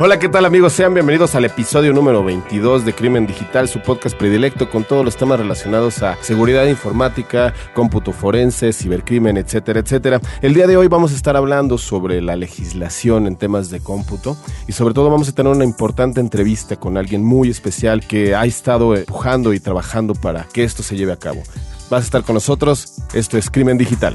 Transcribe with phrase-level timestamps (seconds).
[0.00, 0.72] Hola, ¿qué tal amigos?
[0.72, 5.16] Sean bienvenidos al episodio número 22 de Crimen Digital, su podcast predilecto con todos los
[5.16, 10.20] temas relacionados a seguridad informática, cómputo forense, cibercrimen, etcétera, etcétera.
[10.40, 14.36] El día de hoy vamos a estar hablando sobre la legislación en temas de cómputo
[14.68, 18.44] y sobre todo vamos a tener una importante entrevista con alguien muy especial que ha
[18.44, 21.42] estado empujando y trabajando para que esto se lleve a cabo.
[21.90, 24.14] Vas a estar con nosotros, esto es Crimen Digital.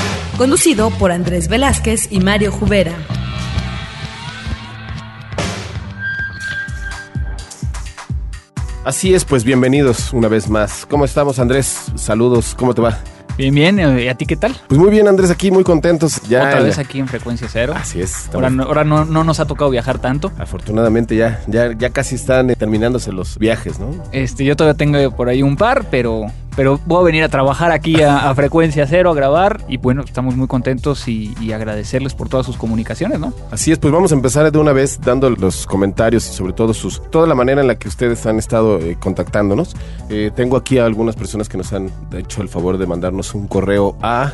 [0.41, 2.93] conducido por Andrés Velázquez y Mario Jubera.
[8.83, 10.87] Así es, pues bienvenidos una vez más.
[10.89, 11.91] ¿Cómo estamos, Andrés?
[11.93, 12.97] Saludos, ¿cómo te va?
[13.37, 13.99] Bien, bien.
[13.99, 14.55] ¿Y a ti qué tal?
[14.67, 16.21] Pues muy bien, Andrés, aquí muy contentos.
[16.27, 17.73] Ya Otra vez aquí en Frecuencia Cero.
[17.75, 18.27] Así es.
[18.33, 20.31] Ahora, no, ahora no, no, nos ha tocado viajar tanto.
[20.39, 23.93] Afortunadamente ya, ya, ya casi están terminándose los viajes, ¿no?
[24.11, 27.71] Este, yo todavía tengo por ahí un par, pero pero voy a venir a trabajar
[27.71, 32.45] aquí a, frecuencia cero, a grabar y bueno, estamos muy contentos y, agradecerles por todas
[32.45, 33.33] sus comunicaciones, ¿no?
[33.51, 36.73] Así es, pues vamos a empezar de una vez dando los comentarios y sobre todo
[36.73, 39.75] sus toda la manera en la que ustedes han estado eh, contactándonos.
[40.09, 43.47] Eh, tengo aquí a algunas personas que nos han hecho el favor de mandarnos un
[43.47, 44.31] correo a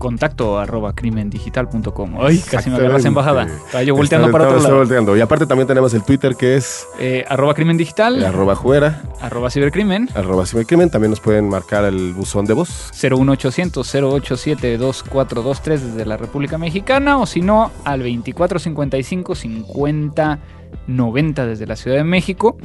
[0.00, 2.16] contacto arroba crimendigital.com.
[2.18, 3.44] Ay, casi me agarras embajada.
[3.44, 4.76] Estaba yo volteando para otro lado.
[4.78, 5.16] Volteando.
[5.16, 6.88] Y aparte también tenemos el Twitter que es...
[6.98, 8.24] Eh, arroba crimendigital.
[8.24, 9.02] arroba juera.
[9.20, 10.08] Arroba cibercrimen.
[10.14, 10.90] Arroba cibercrimen.
[10.90, 12.90] También nos pueden marcar el buzón de voz.
[13.00, 20.38] 01800 087 2423 desde la República Mexicana o si no al 2455 50
[20.86, 22.56] 90 desde la Ciudad de México.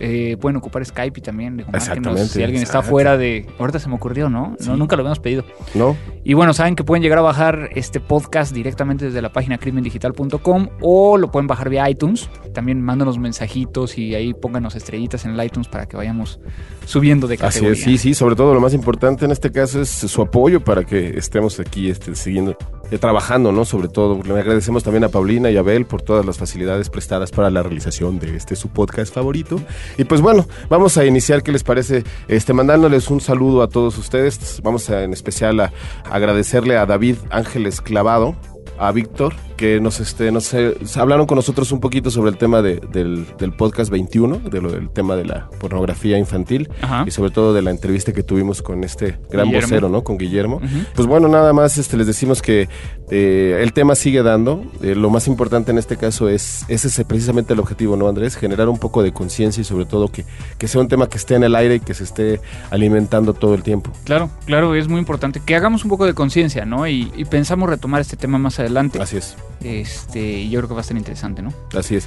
[0.00, 2.26] Eh, pueden ocupar Skype y también Exactamente.
[2.26, 3.46] si alguien está fuera de...
[3.58, 4.56] Ahorita se me ocurrió, ¿no?
[4.66, 5.44] no nunca lo habíamos pedido.
[5.74, 5.96] No.
[6.24, 10.68] Y bueno, saben que pueden llegar a bajar este podcast directamente desde la página crimendigital.com
[10.80, 12.28] o lo pueden bajar vía iTunes.
[12.52, 16.40] También mándanos mensajitos y ahí pónganos estrellitas en el iTunes para que vayamos
[16.84, 17.72] subiendo de categoría.
[17.72, 18.14] Así es, sí, sí.
[18.14, 21.90] Sobre todo lo más importante en este caso es su apoyo para que estemos aquí
[21.90, 22.56] este, siguiendo
[22.90, 23.64] eh, trabajando, ¿no?
[23.64, 27.30] Sobre todo, le agradecemos también a Paulina y a Abel por todas las facilidades prestadas
[27.30, 29.60] para la realización de este su podcast favorito.
[29.96, 32.04] Y pues bueno, vamos a iniciar, ¿qué les parece?
[32.28, 34.60] Este, mandándoles un saludo a todos ustedes.
[34.62, 35.72] Vamos a, en especial a
[36.10, 38.36] agradecerle a David Ángeles Clavado,
[38.78, 40.52] a Víctor, que nos, este, nos
[40.96, 44.70] hablaron con nosotros un poquito sobre el tema de, del, del, podcast 21, de lo,
[44.70, 46.68] del tema de la pornografía infantil
[47.06, 50.02] y sobre todo de la entrevista que tuvimos con este gran vocero, ¿no?
[50.02, 50.60] Con Guillermo.
[50.94, 52.68] Pues bueno, nada más este, les decimos que
[53.10, 54.64] eh, el tema sigue dando.
[54.82, 58.36] Eh, lo más importante en este caso es, ese es precisamente el objetivo, ¿no, Andrés?
[58.36, 60.24] Generar un poco de conciencia y sobre todo que,
[60.58, 62.40] que sea un tema que esté en el aire y que se esté
[62.70, 63.90] alimentando todo el tiempo.
[64.04, 66.86] Claro, claro, es muy importante que hagamos un poco de conciencia, ¿no?
[66.86, 69.00] Y, y pensamos retomar este tema más adelante.
[69.00, 69.36] Así es.
[69.64, 71.52] Este, yo creo que va a ser interesante, ¿no?
[71.76, 72.06] Así es.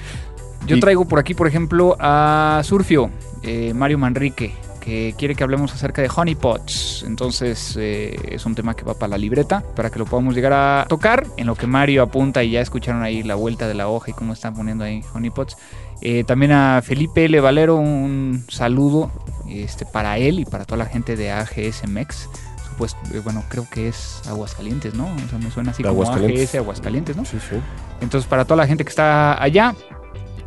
[0.66, 3.10] Yo traigo por aquí, por ejemplo, a Surfio,
[3.44, 7.04] eh, Mario Manrique, que quiere que hablemos acerca de honeypots.
[7.06, 10.54] Entonces eh, es un tema que va para la libreta, para que lo podamos llegar
[10.54, 11.26] a tocar.
[11.38, 14.14] En lo que Mario apunta y ya escucharon ahí la vuelta de la hoja y
[14.14, 15.58] cómo están poniendo ahí honeypots.
[16.02, 17.40] Eh, también a Felipe L.
[17.40, 19.12] Valero, un saludo
[19.50, 22.30] este, para él y para toda la gente de AGS MEX
[22.78, 25.06] pues eh, bueno, creo que es Aguascalientes, ¿no?
[25.06, 27.26] O sea, me suena así como AGS Aguascalientes, ¿no?
[27.26, 27.58] Sí, sí.
[28.02, 29.76] Entonces, para toda la gente que está allá,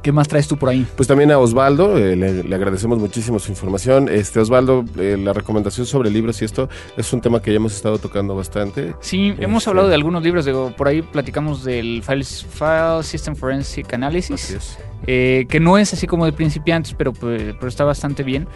[0.02, 0.86] ¿Qué más traes tú por ahí?
[0.96, 4.08] Pues también a Osvaldo, eh, le, agradecemos muchísimo su información.
[4.08, 7.74] Este Osvaldo, eh, la recomendación sobre libros y esto es un tema que ya hemos
[7.74, 8.94] estado tocando bastante.
[9.00, 13.36] Sí, hemos este, hablado de algunos libros, digo, por ahí platicamos del File, File System
[13.36, 18.48] Forensic Analysis, que no es así como de principiantes, pero, pues, pero está bastante bien.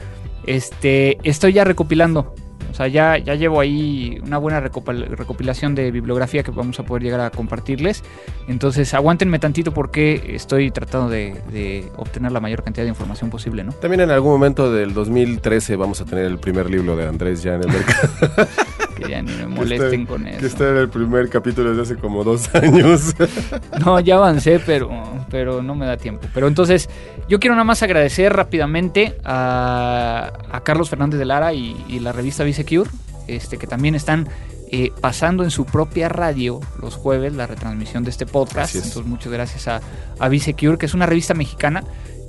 [0.47, 2.35] Este, estoy ya recopilando
[2.75, 7.05] o sea, ya, ya llevo ahí una buena recopilación de bibliografía que vamos a poder
[7.05, 8.03] llegar a compartirles.
[8.49, 13.71] Entonces, aguántenme tantito porque estoy tratando de, obtener la mayor cantidad de información posible, ¿no?
[13.75, 17.55] También en algún momento del 2013 vamos a tener el primer libro de Andrés ya
[17.55, 18.09] en el mercado.
[19.22, 20.40] me molesten con eso.
[20.40, 23.14] Que está en el primer capítulo desde hace como dos años.
[23.84, 24.90] no, ya avancé, pero,
[25.31, 26.26] pero no me da tiempo.
[26.32, 26.88] Pero entonces,
[27.28, 30.32] yo quiero nada más agradecer rápidamente a,
[30.64, 32.64] Carlos Fernández de Lara y, y la revista Vice
[33.26, 34.28] este, que también están
[34.70, 38.75] eh, pasando en su propia radio los jueves la retransmisión de este podcast.
[38.75, 39.81] Entonces, muchas gracias a,
[40.19, 41.84] a que es una revista mexicana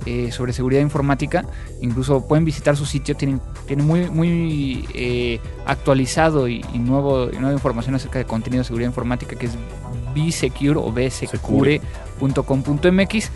[0.06, 1.44] eh, sobre seguridad informática.
[1.80, 7.96] Incluso pueden visitar su sitio, tienen, tienen muy, muy eh, actualizado y, nuevo, nueva información
[7.96, 9.52] acerca de contenido de seguridad informática, que es
[10.14, 13.30] bsecure o bsecure.com.mx.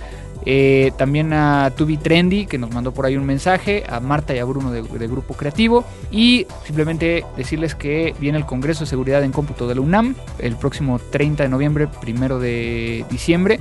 [0.47, 4.39] Eh, también a Tubi Trendy, que nos mandó por ahí un mensaje, a Marta y
[4.39, 5.85] a Bruno de, de, Grupo Creativo.
[6.13, 10.55] Y simplemente decirles que viene el Congreso de Seguridad en Cómputo de la UNAM el
[10.57, 13.59] próximo 30 de noviembre, primero de diciembre,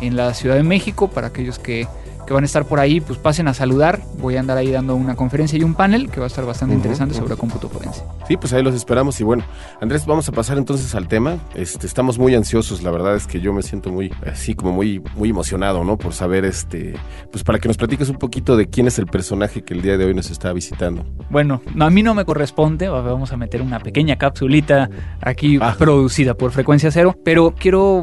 [0.00, 1.86] en la Ciudad de México, para aquellos que
[2.28, 4.02] que van a estar por ahí, pues pasen a saludar.
[4.18, 6.74] Voy a andar ahí dando una conferencia y un panel que va a estar bastante
[6.74, 8.04] interesante sobre cómputo forense.
[8.28, 9.44] Sí, pues ahí los esperamos y bueno,
[9.80, 11.38] Andrés, vamos a pasar entonces al tema.
[11.54, 15.02] Este, estamos muy ansiosos, la verdad es que yo me siento muy así como muy
[15.16, 15.96] muy emocionado, ¿no?
[15.96, 16.94] Por saber este,
[17.32, 19.96] pues para que nos platiques un poquito de quién es el personaje que el día
[19.96, 21.06] de hoy nos está visitando.
[21.30, 24.90] Bueno, a mí no me corresponde, vamos a meter una pequeña capsulita
[25.22, 25.74] aquí ah.
[25.78, 28.02] producida por Frecuencia Cero, pero quiero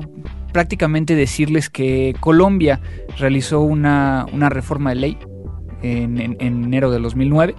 [0.56, 2.80] prácticamente decirles que Colombia
[3.20, 5.18] realizó una, reforma de ley
[5.82, 7.56] en, enero de 2009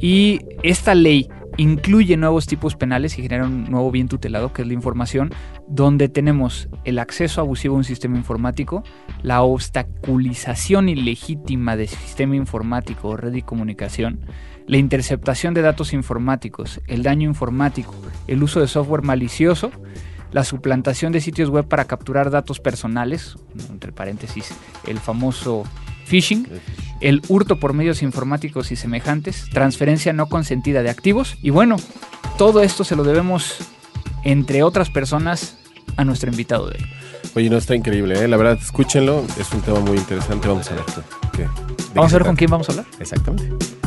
[0.00, 4.68] y esta ley incluye nuevos tipos penales y genera un nuevo bien tutelado, que es
[4.68, 5.34] la información,
[5.66, 8.84] donde tenemos el acceso abusivo a un sistema informático,
[9.22, 14.20] la obstaculización ilegítima de sistema informático o red de comunicación,
[14.68, 17.96] la interceptación de datos informáticos, el daño informático,
[18.28, 19.72] el uso de software malicioso
[20.32, 23.36] la suplantación de sitios web para capturar datos personales,
[23.70, 24.50] entre paréntesis,
[24.86, 25.64] el famoso
[26.06, 26.46] phishing,
[27.00, 31.76] el hurto por medios informáticos y semejantes, transferencia no consentida de activos y bueno,
[32.36, 33.56] todo esto se lo debemos,
[34.24, 35.58] entre otras personas,
[35.96, 36.86] a nuestro invitado de hoy.
[37.34, 38.28] Oye, no está increíble, ¿eh?
[38.28, 40.84] la verdad, escúchenlo, es un tema muy interesante, vamos a ver.
[41.94, 42.86] vamos a ver con quién vamos a hablar.
[42.98, 43.77] Exactamente.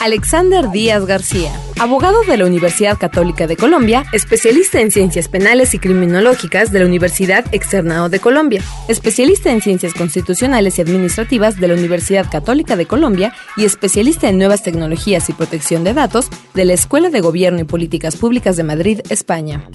[0.00, 5.78] Alexander Díaz García, abogado de la Universidad Católica de Colombia, especialista en ciencias penales y
[5.78, 11.74] criminológicas de la Universidad Externado de Colombia, especialista en ciencias constitucionales y administrativas de la
[11.74, 16.72] Universidad Católica de Colombia y especialista en nuevas tecnologías y protección de datos de la
[16.72, 19.68] Escuela de Gobierno y Políticas Públicas de Madrid, España.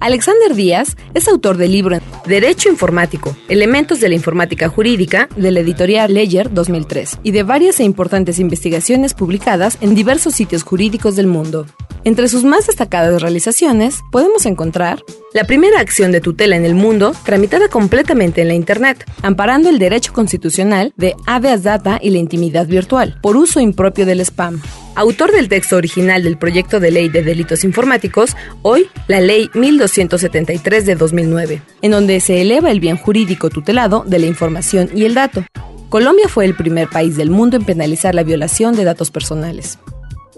[0.00, 5.60] Alexander Díaz es autor del libro Derecho Informático, Elementos de la Informática Jurídica, de la
[5.60, 11.26] editorial Ledger 2003, y de varias e importantes investigaciones publicadas en diversos sitios jurídicos del
[11.26, 11.66] mundo.
[12.04, 15.02] Entre sus más destacadas realizaciones podemos encontrar
[15.36, 19.78] la primera acción de tutela en el mundo tramitada completamente en la Internet, amparando el
[19.78, 24.62] derecho constitucional de habeas data y la intimidad virtual, por uso impropio del spam.
[24.94, 30.86] Autor del texto original del proyecto de ley de delitos informáticos, hoy la ley 1273
[30.86, 35.12] de 2009, en donde se eleva el bien jurídico tutelado de la información y el
[35.12, 35.44] dato.
[35.90, 39.78] Colombia fue el primer país del mundo en penalizar la violación de datos personales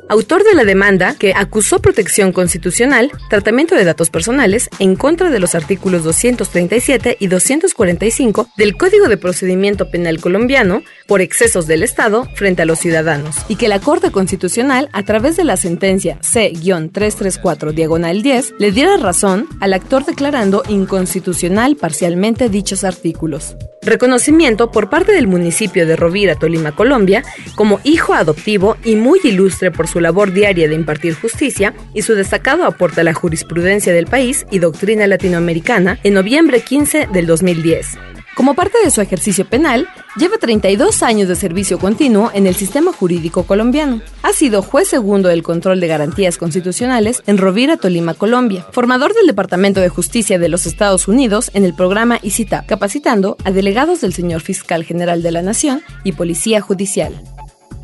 [0.09, 5.39] autor de la demanda que acusó protección constitucional, tratamiento de datos personales, en contra de
[5.39, 12.27] los artículos 237 y 245 del Código de Procedimiento Penal colombiano por excesos del Estado
[12.35, 17.73] frente a los ciudadanos, y que la Corte Constitucional, a través de la sentencia C-334
[17.73, 23.57] diagonal 10, le diera razón al actor declarando inconstitucional parcialmente dichos artículos.
[23.83, 27.23] Reconocimiento por parte del municipio de Rovira, Tolima, Colombia,
[27.55, 32.15] como hijo adoptivo y muy ilustre por su labor diaria de impartir justicia y su
[32.15, 37.99] destacado aporte a la jurisprudencia del país y doctrina latinoamericana en noviembre 15 del 2010.
[38.39, 42.93] Como parte de su ejercicio penal, lleva 32 años de servicio continuo en el sistema
[42.93, 44.01] jurídico colombiano.
[44.23, 48.65] Ha sido juez segundo del control de garantías constitucionales en Rovira, Tolima, Colombia.
[48.71, 53.51] Formador del Departamento de Justicia de los Estados Unidos en el programa ICITA, capacitando a
[53.51, 57.21] delegados del señor fiscal general de la Nación y Policía Judicial.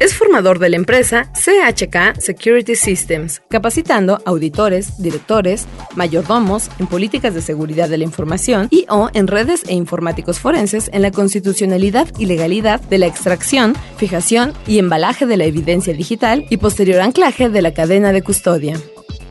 [0.00, 7.40] Es formador de la empresa CHK Security Systems, capacitando auditores, directores, mayordomos en políticas de
[7.40, 12.26] seguridad de la información y o en redes e informáticos forenses en la constitucionalidad y
[12.26, 17.62] legalidad de la extracción, fijación y embalaje de la evidencia digital y posterior anclaje de
[17.62, 18.80] la cadena de custodia.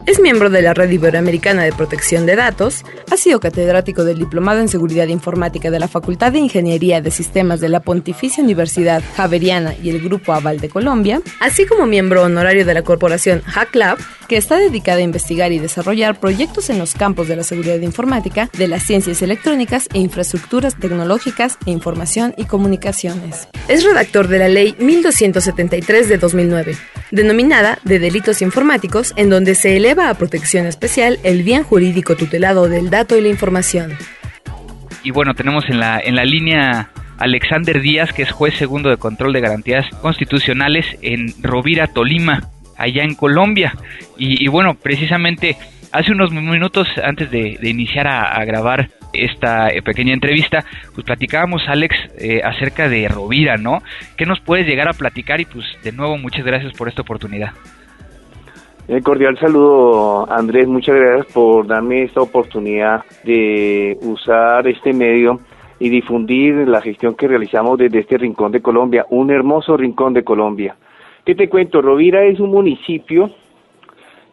[0.05, 4.60] Es miembro de la Red Iberoamericana de Protección de Datos, ha sido catedrático del Diplomado
[4.60, 9.75] en Seguridad Informática de la Facultad de Ingeniería de Sistemas de la Pontificia Universidad Javeriana
[9.81, 14.36] y el Grupo Aval de Colombia, así como miembro honorario de la corporación HackLab, que
[14.36, 18.67] está dedicada a investigar y desarrollar proyectos en los campos de la seguridad informática, de
[18.67, 23.48] las ciencias electrónicas e infraestructuras tecnológicas e información y comunicaciones.
[23.69, 26.75] Es redactor de la Ley 1273 de 2009,
[27.12, 32.67] denominada de delitos informáticos, en donde se eleva a protección especial el bien jurídico tutelado
[32.67, 33.93] del dato y la información.
[35.03, 38.97] Y bueno, tenemos en la, en la línea Alexander Díaz, que es juez segundo de
[38.97, 43.73] control de garantías constitucionales en Rovira, Tolima, allá en Colombia.
[44.17, 45.57] Y, bueno, precisamente
[45.91, 51.95] hace unos minutos antes de, iniciar a, grabar esta eh, pequeña entrevista, pues platicábamos, Alex,
[52.17, 53.83] eh, acerca de Rovira, ¿no?
[54.17, 55.39] ¿Qué nos puedes llegar a platicar?
[55.39, 57.51] Y pues de nuevo, muchas gracias por esta oportunidad.
[58.85, 60.67] Un cordial saludo, Andrés.
[60.67, 65.39] Muchas gracias por darme esta oportunidad de usar este medio
[65.79, 70.23] y difundir la gestión que realizamos desde este rincón de Colombia, un hermoso rincón de
[70.23, 70.75] Colombia.
[71.25, 71.81] ¿Qué te cuento?
[71.81, 73.31] Rovira es un municipio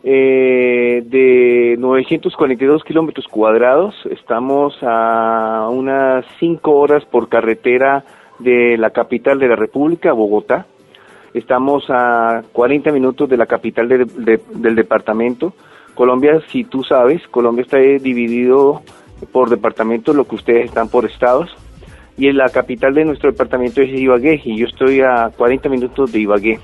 [0.02, 3.94] eh, de 942 kilómetros cuadrados.
[4.10, 8.02] Estamos a unas 5 horas por carretera
[8.40, 10.66] de la capital de la República, Bogotá.
[11.34, 15.54] Estamos a 40 minutos de la capital del departamento.
[15.94, 18.82] Colombia, si tú sabes, Colombia está dividido
[19.32, 21.50] por departamentos, lo que ustedes están por estados.
[22.16, 26.20] Y la capital de nuestro departamento es Ibagué y yo estoy a 40 minutos de
[26.20, 26.60] Ibagué.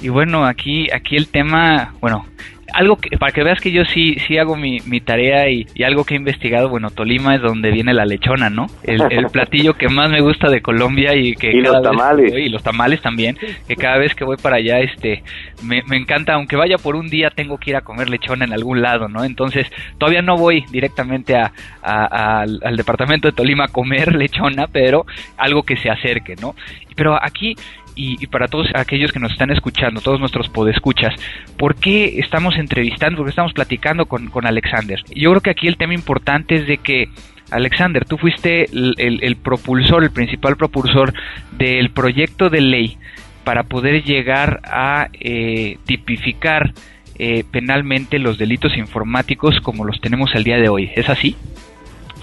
[0.00, 2.26] Y bueno, aquí, aquí el tema, bueno,
[2.72, 6.04] algo que, para que veas que yo sí, sí hago mi, mi tarea y, algo
[6.04, 8.66] que he investigado, bueno, Tolima es donde viene la lechona, ¿no?
[8.84, 9.00] El,
[9.32, 11.50] platillo que más me gusta de Colombia y que...
[11.50, 12.32] Y los tamales.
[12.32, 15.22] y los tamales también, que cada vez que voy para allá, este,
[15.62, 18.52] me, me encanta, aunque vaya por un día, tengo que ir a comer lechona en
[18.52, 19.24] algún lado, ¿no?
[19.24, 19.66] Entonces,
[19.98, 21.52] todavía no voy directamente a,
[21.82, 25.04] al, al departamento de Tolima a comer lechona, pero
[25.36, 26.54] algo que se acerque, ¿no?
[26.94, 27.56] Pero aquí
[27.94, 31.14] y, para todos aquellos que nos están escuchando, todos nuestros podescuchas,
[31.58, 35.00] ¿por qué estamos entrevistando, por qué estamos platicando con, Alexander?
[35.14, 37.08] Yo creo que aquí el tema importante es de que
[37.50, 41.12] Alexander, tú fuiste el, propulsor, el principal propulsor
[41.52, 42.96] del proyecto de ley
[43.44, 46.72] para poder llegar a eh, tipificar
[47.18, 50.90] eh, penalmente los delitos informáticos como los tenemos el día de hoy.
[50.94, 51.36] ¿Es así?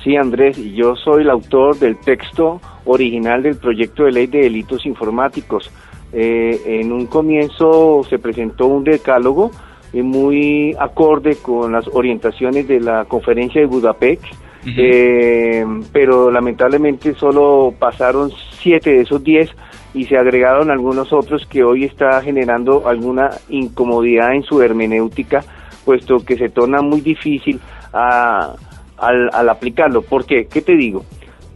[0.03, 4.41] Sí, Andrés, y yo soy el autor del texto original del proyecto de ley de
[4.41, 5.69] delitos informáticos.
[6.11, 9.51] Eh, en un comienzo se presentó un decálogo
[9.93, 14.23] eh, muy acorde con las orientaciones de la conferencia de Budapest,
[14.65, 19.49] eh, pero lamentablemente solo pasaron siete de esos diez
[19.93, 25.43] y se agregaron algunos otros que hoy está generando alguna incomodidad en su hermenéutica,
[25.85, 27.59] puesto que se torna muy difícil
[27.93, 28.53] a
[28.99, 30.01] al, al aplicarlo.
[30.01, 30.61] porque qué?
[30.61, 31.05] te digo?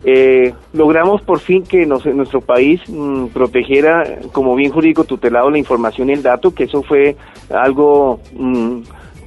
[0.03, 6.09] Eh, logramos por fin que nuestro país mm, protegiera como bien jurídico tutelado la información
[6.09, 7.15] y el dato, que eso fue
[7.49, 8.81] algo mm,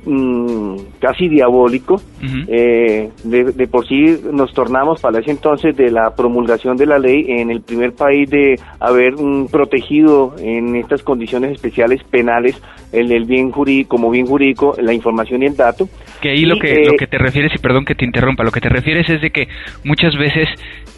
[0.07, 2.01] Mm, casi diabólico.
[2.47, 7.27] Eh, de, por sí nos tornamos para ese entonces de la promulgación de la ley
[7.29, 9.15] en el primer país de haber
[9.51, 12.57] protegido en estas condiciones especiales penales
[12.93, 15.89] el, el, bien jurídico, como bien jurídico, la información y el dato.
[16.21, 18.51] Que ahí lo, que, lo eh, que te refieres, y perdón que te interrumpa, lo
[18.51, 19.49] que te refieres es de que
[19.85, 20.49] muchas veces,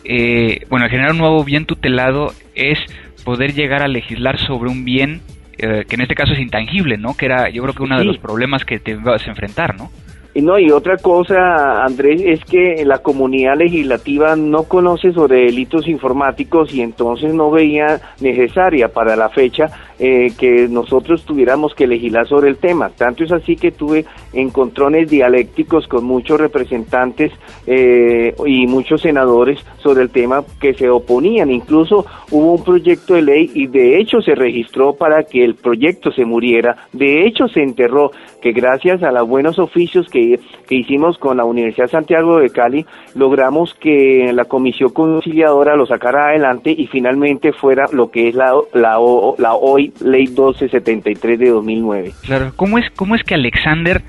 [0.05, 2.79] eh, bueno, generar un nuevo bien tutelado es
[3.25, 5.21] poder llegar a legislar sobre un bien
[5.59, 7.17] eh, que en este caso es intangible, ¿no?
[7.17, 9.91] Que era, yo creo que uno de los problemas que te vas a enfrentar, ¿no?
[10.35, 15.89] Y no, y otra cosa, Andrés, es que la comunidad legislativa no conoce sobre delitos
[15.89, 19.67] informáticos y entonces no veía necesaria para la fecha
[19.99, 22.91] eh, que nosotros tuviéramos que legislar sobre el tema.
[22.91, 27.33] Tanto es así que tuve encontrones dialécticos con muchos representantes
[27.67, 31.51] eh, y muchos senadores sobre el tema que se oponían.
[31.51, 36.13] Incluso hubo un proyecto de ley y de hecho se registró para que el proyecto
[36.13, 36.77] se muriera.
[36.93, 40.39] De hecho se enterró que gracias a los buenos oficios que,
[40.69, 46.29] que hicimos con la Universidad Santiago de Cali, logramos que la comisión conciliadora lo sacara
[46.29, 48.99] adelante y finalmente fuera lo que es la, la,
[49.39, 52.13] la hoy Ley 1273 de 2009.
[52.23, 54.03] Claro, ¿cómo es, cómo es que Alexander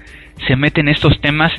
[0.47, 1.51] se mete en estos temas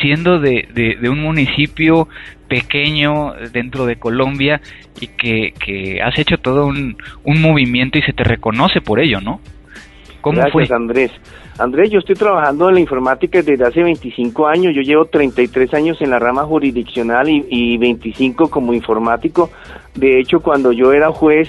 [0.00, 0.68] siendo de,
[1.00, 2.08] de, un municipio
[2.48, 4.60] pequeño dentro de Colombia
[5.00, 9.20] y que, que has hecho todo un, un, movimiento y se te reconoce por ello,
[9.20, 9.40] ¿no?
[10.20, 11.12] ¿Cómo Gracias, Andrés.
[11.58, 14.74] Andrés, yo estoy trabajando en la informática desde hace 25 años.
[14.74, 19.50] Yo llevo 33 años en la rama jurisdiccional y, y 25 como informático.
[19.94, 21.48] De hecho, cuando yo era juez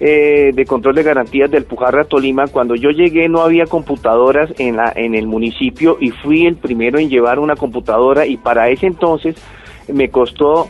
[0.00, 4.76] eh, de control de garantías del Pujarra Tolima, cuando yo llegué no había computadoras en,
[4.76, 8.86] la, en el municipio y fui el primero en llevar una computadora y para ese
[8.86, 9.36] entonces
[9.92, 10.68] me costó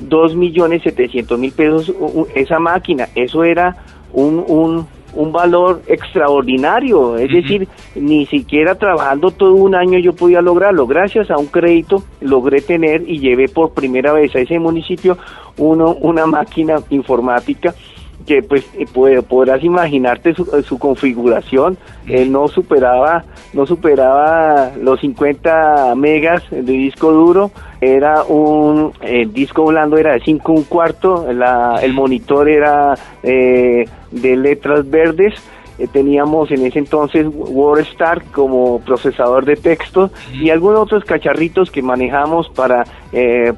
[0.00, 1.92] dos millones setecientos mil pesos
[2.34, 3.08] esa máquina.
[3.14, 3.76] Eso era
[4.12, 10.40] un, un, un valor extraordinario, es decir, ni siquiera trabajando todo un año yo podía
[10.40, 10.86] lograrlo.
[10.86, 15.18] Gracias a un crédito logré tener y llevé por primera vez a ese municipio
[15.58, 17.74] uno, una máquina informática
[18.22, 18.86] que pues eh,
[19.22, 21.76] podrás imaginarte su, su configuración,
[22.06, 27.50] él no superaba, no superaba los 50 megas de disco duro,
[27.80, 33.84] era un el disco blando era de 5 un cuarto, la, el monitor era eh,
[34.10, 35.34] de letras verdes,
[35.78, 41.82] eh, teníamos en ese entonces WordStar como procesador de texto y algunos otros cacharritos que
[41.82, 42.84] manejamos para,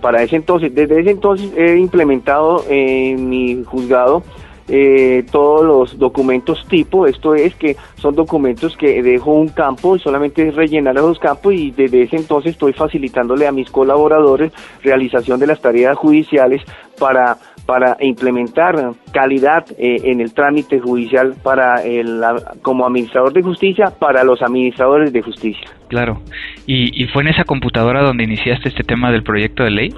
[0.01, 0.75] para ese entonces.
[0.75, 4.23] Desde ese entonces he implementado en mi juzgado
[4.69, 10.01] eh, todos los documentos tipo, esto es que son documentos que dejo un campo y
[10.01, 14.53] solamente es rellenar esos campos y desde ese entonces estoy facilitándole a mis colaboradores
[14.83, 16.63] realización de las tareas judiciales
[16.99, 22.23] para para implementar calidad eh, en el trámite judicial para el
[22.63, 25.67] como administrador de justicia para los administradores de justicia.
[25.89, 26.21] Claro.
[26.67, 29.95] ¿Y, y fue en esa computadora donde iniciaste este tema del proyecto de ley?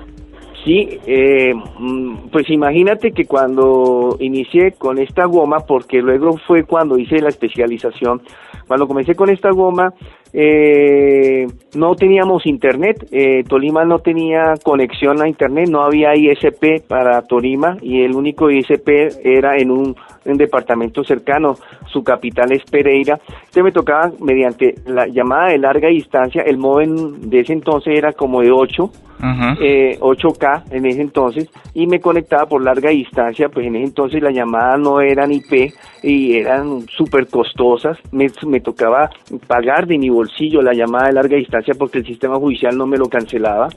[0.66, 6.98] Sí, eh, mm, pues imagínate que cuando inicié con esta goma, porque luego fue cuando
[6.98, 8.20] hice la especialización,
[8.66, 9.94] cuando comencé con esta goma,
[10.32, 11.46] eh,
[11.76, 17.76] no teníamos internet, eh, Tolima no tenía conexión a internet, no había ISP para Tolima
[17.80, 18.88] y el único ISP
[19.22, 19.94] era en un,
[20.34, 21.56] departamento cercano,
[21.86, 23.18] su capital es Pereira.
[23.28, 28.12] Entonces me tocaba mediante la llamada de larga distancia, el modem de ese entonces era
[28.12, 33.66] como de 8, 8K eh, en ese entonces y me conectaba por larga distancia, pues
[33.66, 39.10] en ese entonces la llamada no eran IP y eran súper costosas, me, me tocaba
[39.46, 42.98] pagar de mi bolsillo la llamada de larga distancia porque el sistema judicial no me
[42.98, 43.68] lo cancelaba.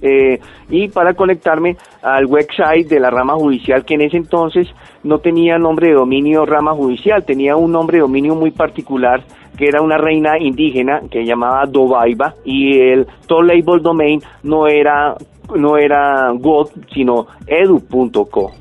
[0.00, 0.38] Eh,
[0.70, 4.68] y para conectarme al website de la rama judicial que en ese entonces
[5.04, 9.22] no tenía nombre de dominio rama judicial, tenía un nombre de dominio muy particular
[9.56, 15.14] que era una reina indígena que llamaba Dobaiba y el label domain no era
[15.54, 18.52] no era God sino edu.co.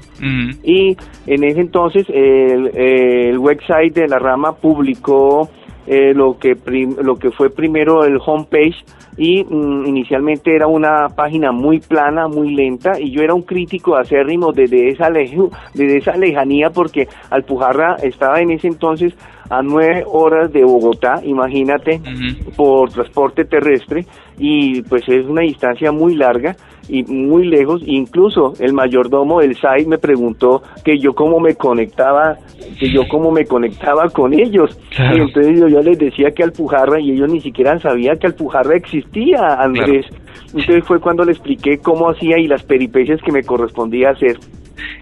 [0.63, 0.95] Y
[1.25, 5.49] en ese entonces el, el website de la rama publicó
[5.93, 6.55] eh, lo que
[7.03, 8.77] lo que fue primero el homepage
[9.17, 13.97] y mm, inicialmente era una página muy plana, muy lenta y yo era un crítico
[13.97, 19.13] acérrimo desde esa desde esa lejanía porque Alpujarra estaba en ese entonces
[19.51, 21.99] a nueve horas de Bogotá, imagínate,
[22.55, 24.05] por transporte terrestre
[24.39, 26.55] y pues es una distancia muy larga
[26.87, 32.37] y muy lejos, incluso el mayordomo del SAI me preguntó que yo cómo me conectaba,
[32.79, 34.79] que yo cómo me conectaba con ellos.
[34.97, 39.55] Y entonces yo, les decía que Alpujarra y ellos ni siquiera sabían que Alpujarra existía,
[39.59, 40.05] Andrés.
[40.53, 44.37] Entonces fue cuando le expliqué cómo hacía y las peripecias que me correspondía hacer.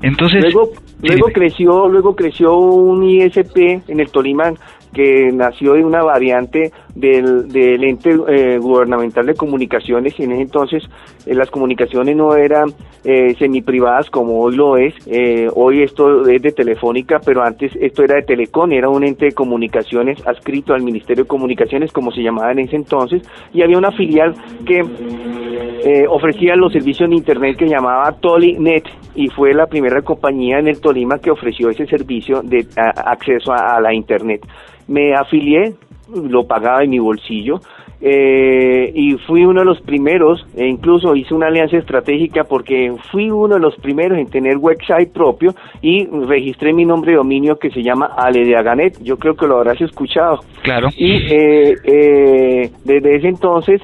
[0.01, 0.71] Entonces, luego,
[1.01, 3.57] luego creció, luego creció un ISP
[3.87, 4.53] en el Tolima
[4.93, 10.41] que nació de una variante del, del ente eh, gubernamental de comunicaciones y en ese
[10.41, 10.83] entonces
[11.25, 12.69] eh, las comunicaciones no eran
[13.03, 18.03] eh, semiprivadas como hoy lo es, eh, hoy esto es de Telefónica, pero antes esto
[18.03, 22.21] era de Telecom, era un ente de comunicaciones adscrito al Ministerio de Comunicaciones como se
[22.21, 23.21] llamaba en ese entonces
[23.53, 24.33] y había una filial
[24.65, 24.81] que
[26.09, 28.83] ofrecía los servicios de internet que llamaba ToliNet
[29.15, 33.79] y fue la primera compañía en el Tolima que ofreció ese servicio de acceso a
[33.79, 34.41] la internet.
[34.87, 35.73] Me afilié,
[36.15, 37.59] lo pagaba en mi bolsillo,
[38.01, 43.29] eh, y fui uno de los primeros, e incluso hice una alianza estratégica porque fui
[43.29, 47.69] uno de los primeros en tener website propio y registré mi nombre de dominio que
[47.71, 49.03] se llama Ale de Aganet.
[49.03, 50.39] Yo creo que lo habrás escuchado.
[50.61, 50.87] Claro.
[50.95, 53.81] Y eh, eh, desde ese entonces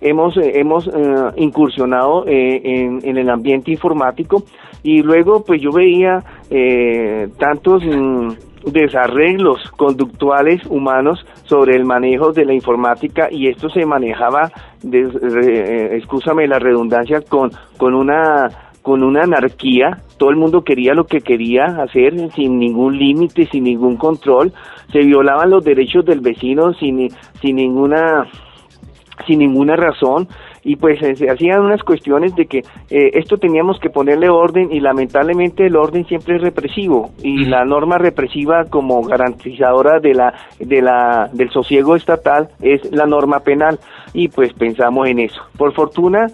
[0.00, 0.90] hemos, hemos
[1.36, 4.44] incursionado en, en, el ambiente informático
[4.82, 6.20] y luego pues yo veía
[7.38, 7.84] tantos...
[7.84, 14.50] Mm, desarreglos conductuales humanos sobre el manejo de la informática y esto se manejaba,
[14.92, 16.00] eh,
[16.48, 18.48] la redundancia, con, con una
[18.82, 23.64] con una anarquía, todo el mundo quería lo que quería hacer sin ningún límite, sin
[23.64, 24.54] ningún control,
[24.90, 27.10] se violaban los derechos del vecino sin,
[27.42, 28.26] sin ninguna
[29.26, 30.28] sin ninguna razón
[30.62, 32.58] y pues eh, se hacían unas cuestiones de que
[32.90, 37.64] eh, esto teníamos que ponerle orden y lamentablemente el orden siempre es represivo y la
[37.64, 43.78] norma represiva como garantizadora de la de la del sosiego estatal es la norma penal
[44.12, 45.40] y pues pensamos en eso.
[45.56, 46.26] Por fortuna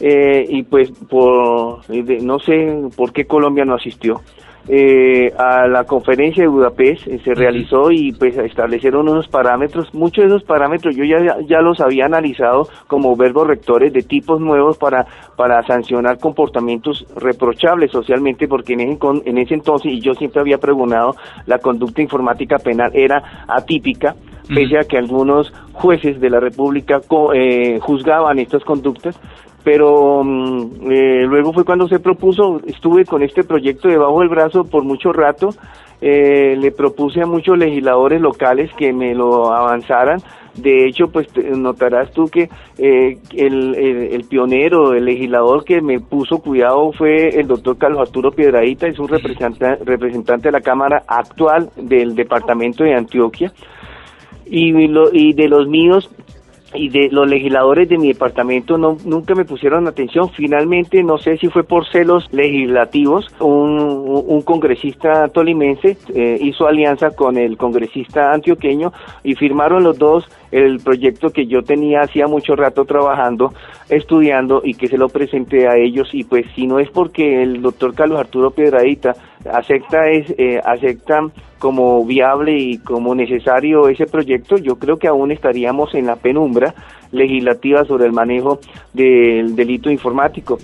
[0.00, 4.20] eh, y pues por no sé por qué Colombia no asistió
[4.68, 10.24] eh, a la conferencia de Budapest eh, se realizó y pues establecieron unos parámetros, muchos
[10.24, 14.76] de esos parámetros yo ya, ya los había analizado como verbos rectores de tipos nuevos
[14.78, 20.40] para, para sancionar comportamientos reprochables socialmente porque en ese, en ese entonces, y yo siempre
[20.40, 21.14] había pregonado,
[21.46, 24.14] la conducta informática penal era atípica,
[24.48, 27.00] pese a que algunos jueces de la República
[27.34, 29.18] eh, juzgaban estas conductas,
[29.64, 34.64] pero mm, eh, luego fue cuando se propuso, estuve con este proyecto debajo del brazo
[34.64, 35.50] por mucho rato,
[36.00, 40.20] eh, le propuse a muchos legisladores locales que me lo avanzaran,
[40.54, 46.38] de hecho, pues notarás tú que eh, el, el, pionero, el legislador que me puso
[46.38, 51.70] cuidado fue el doctor Carlos Arturo Piedradita, es un representante, representante de la Cámara actual
[51.76, 53.52] del departamento de Antioquia.
[54.44, 54.74] Y,
[55.12, 56.10] y de los míos
[56.74, 60.30] y de los legisladores de mi departamento no, nunca me pusieron atención.
[60.30, 67.36] Finalmente, no sé si fue por celos legislativos, un, congresista tolimense eh, hizo alianza con
[67.36, 72.84] el congresista antioqueño y firmaron los dos el proyecto que yo tenía hacía mucho rato
[72.84, 73.52] trabajando,
[73.90, 77.60] estudiando y que se lo presenté a ellos y pues si no es porque el
[77.60, 79.14] doctor Carlos Arturo Piedradita
[79.52, 81.20] acepta es eh, acepta
[81.58, 86.74] como viable y como necesario ese proyecto, yo creo que aún estaríamos en la penumbra
[87.12, 88.60] legislativa sobre el manejo
[88.92, 90.58] del delito informático.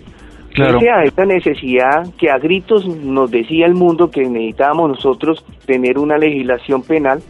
[0.55, 0.79] Claro.
[0.79, 6.17] a esta necesidad que a gritos nos decía el mundo que necesitábamos nosotros tener una
[6.17, 7.21] legislación penal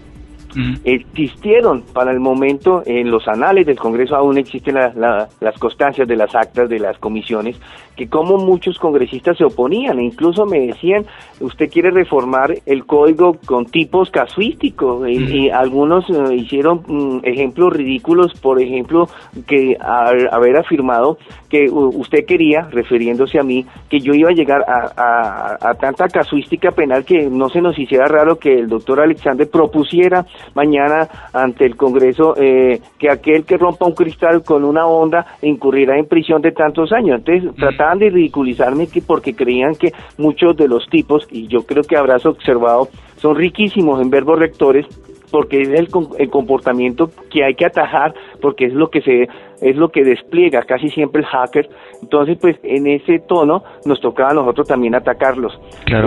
[0.85, 6.35] existieron para el momento en los anales del Congreso aún existen las constancias de las
[6.35, 7.59] actas de las comisiones
[7.97, 11.07] que como muchos congresistas se oponían e incluso me decían
[11.41, 18.39] usted quiere reformar el código con tipos casuísticos y, algunos eh, hicieron mm, ejemplos ridículos
[18.41, 19.09] por ejemplo
[19.47, 25.57] que haber afirmado que usted quería refiriéndose a mí que yo iba a llegar a,
[25.61, 30.27] a tanta casuística penal que no se nos hiciera raro que el doctor Alexander propusiera
[30.55, 35.99] mañana ante el Congreso eh, que aquel que rompa un cristal con una onda incurrirá
[35.99, 37.19] en prisión de tantos años.
[37.19, 41.83] Entonces trataban de ridiculizarme que porque creían que muchos de los tipos, y yo creo
[41.83, 44.87] que habrás observado, son riquísimos en verbos rectores
[45.31, 49.29] porque es el, el, comportamiento que hay que atajar, porque es lo que se
[49.61, 51.69] es lo que despliega casi siempre el hacker.
[52.03, 55.59] Entonces, pues en ese tono nos tocaba a nosotros también atacarlos.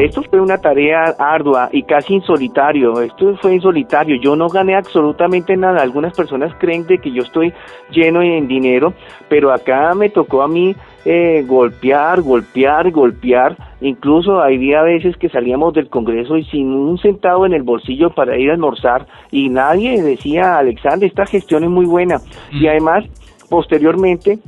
[0.01, 3.01] Esto fue una tarea ardua y casi insolitario.
[3.01, 4.17] Esto fue insolitario.
[4.21, 5.81] Yo no gané absolutamente nada.
[5.81, 7.53] Algunas personas creen de que yo estoy
[7.91, 8.93] lleno en dinero,
[9.29, 13.57] pero acá me tocó a mí eh, golpear, golpear, golpear.
[13.81, 18.37] Incluso había veces que salíamos del Congreso y sin un centavo en el bolsillo para
[18.37, 22.17] ir a almorzar y nadie decía, Alexander, esta gestión es muy buena.
[22.51, 22.69] Y mm.
[22.69, 23.05] además,
[23.49, 24.39] posteriormente,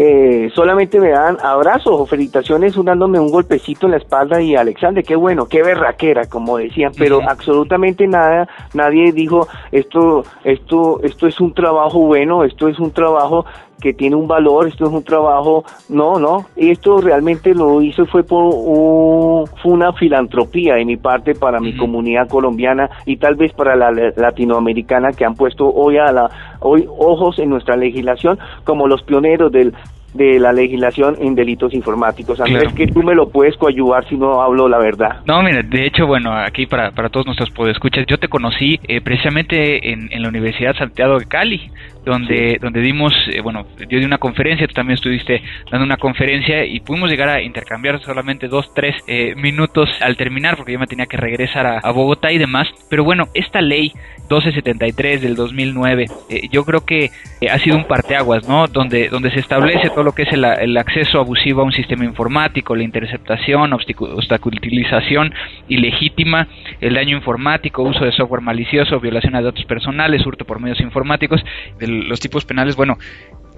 [0.00, 5.02] eh, solamente me dan abrazos o felicitaciones dándome un golpecito en la espalda y Alexander,
[5.02, 11.40] qué bueno, qué berraquera, como decían, pero absolutamente nada, nadie dijo esto, esto, esto es
[11.40, 13.44] un trabajo bueno, esto es un trabajo
[13.80, 18.24] que tiene un valor, esto es un trabajo, no, no, esto realmente lo hizo fue
[18.24, 23.76] por fue una filantropía de mi parte para mi comunidad colombiana y tal vez para
[23.76, 29.02] la latinoamericana que han puesto hoy a la hoy ojos en nuestra legislación como los
[29.02, 29.74] pioneros del
[30.14, 32.40] de la legislación en delitos informáticos.
[32.40, 35.20] Andrés, que tú me lo puedes coayudar si no hablo la verdad.
[35.26, 39.00] No, mira, de hecho, bueno, aquí para, para todos nuestros podescuchas, yo te conocí eh,
[39.00, 41.70] precisamente en, en, la Universidad Santiago de Cali,
[42.08, 46.64] donde, donde dimos, eh, bueno, yo di una conferencia, tú también estuviste dando una conferencia
[46.64, 50.86] y pudimos llegar a intercambiar solamente dos, tres eh, minutos al terminar, porque yo me
[50.86, 52.68] tenía que regresar a, a Bogotá y demás.
[52.90, 53.92] Pero bueno, esta ley
[54.28, 56.06] 1273 del 2009,
[56.50, 57.10] yo creo que
[57.50, 58.66] ha sido un parteaguas, ¿no?
[58.66, 62.76] Donde, donde se establece todo lo que es el, acceso abusivo a un sistema informático,
[62.76, 65.32] la interceptación, obstaculización
[65.68, 66.48] ilegítima,
[66.80, 71.42] el daño informático, uso de software malicioso, violación de datos personales, hurto por medios informáticos,
[71.78, 72.76] de los tipos penales.
[72.76, 72.98] Bueno,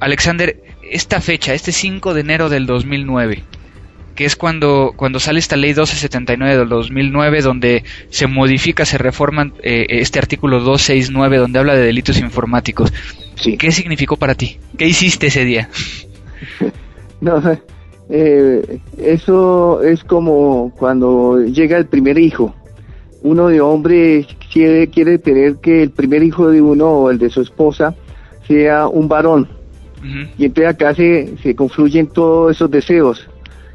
[0.00, 3.44] Alexander, esta fecha, este 5 de enero del 2009,
[4.14, 9.52] que es cuando, cuando sale esta ley 1279 del 2009, donde se modifica, se reforma
[9.62, 12.92] eh, este artículo 269, donde habla de delitos informáticos.
[13.58, 14.58] ¿Qué significó para ti?
[14.76, 15.68] ¿Qué hiciste ese día?
[17.20, 17.42] no,
[18.10, 22.54] eh, eso es como cuando llega el primer hijo.
[23.22, 27.30] Uno de hombre quiere, quiere tener que el primer hijo de uno o el de
[27.30, 27.94] su esposa
[28.50, 29.48] sea un varón.
[30.36, 33.28] Y entonces acá se, se confluyen todos esos deseos.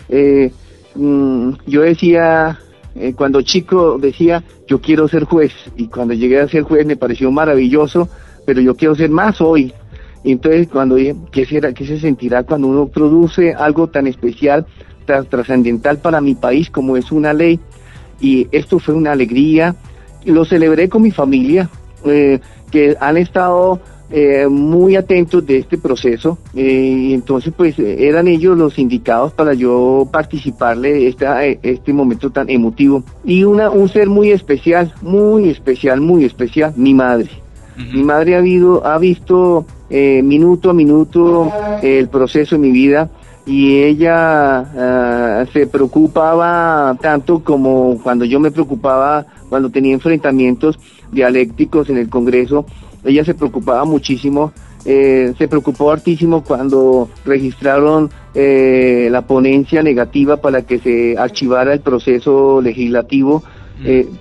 [0.09, 0.51] Eh,
[0.95, 2.59] mm, yo decía,
[2.95, 5.53] eh, cuando chico decía, yo quiero ser juez.
[5.77, 8.09] Y cuando llegué a ser juez me pareció maravilloso,
[8.45, 9.71] pero yo quiero ser más hoy.
[10.25, 14.65] Y entonces cuando dije, ¿qué, será, ¿qué se sentirá cuando uno produce algo tan especial,
[15.05, 17.61] tan trascendental para mi país como es una ley?
[18.19, 19.75] Y esto fue una alegría.
[20.25, 21.69] Lo celebré con mi familia,
[22.03, 22.39] eh,
[22.71, 23.79] que han estado
[24.11, 29.55] eh, muy atentos de este proceso eh, y entonces pues eran ellos los indicados para
[29.55, 36.01] yo participarle esta, este momento tan emotivo y una, un ser muy especial, muy especial,
[36.01, 37.29] muy especial, mi madre.
[37.93, 43.09] Mi madre ha, habido, ha visto eh, minuto a minuto el proceso de mi vida
[43.45, 50.79] y ella ah, se preocupaba tanto como cuando yo me preocupaba cuando tenía enfrentamientos
[51.15, 52.67] dialécticos en el Congreso,
[53.03, 54.51] ella se preocupaba muchísimo,
[54.85, 61.79] eh, se preocupó hartísimo cuando registraron eh, la ponencia negativa para que se archivara el
[61.79, 63.41] proceso legislativo.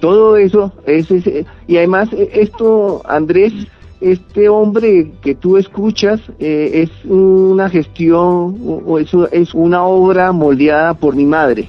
[0.01, 1.09] todo eso, es,
[1.69, 3.53] y además esto, Andrés,
[4.05, 10.95] este hombre que tú escuchas eh, es una gestión o es, es una obra moldeada
[10.95, 11.69] por mi madre.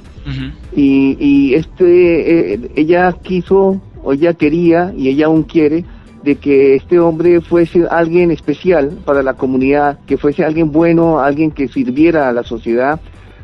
[0.75, 5.83] y, y, este, eh, ella quiso, o ella quería, y ella aún quiere,
[6.23, 11.51] de que este hombre fuese alguien especial para la comunidad, que fuese alguien bueno, alguien
[11.51, 12.99] que sirviera a la sociedad,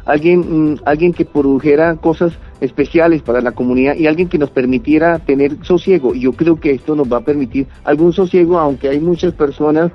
[0.06, 0.40] alguien,
[0.74, 5.58] mm, alguien que produjera cosas especiales para la comunidad y alguien que nos permitiera tener
[5.64, 6.16] sosiego.
[6.16, 9.92] Y yo creo que esto nos va a permitir algún sosiego, aunque hay muchas personas